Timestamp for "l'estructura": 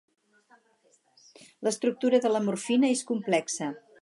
1.67-2.23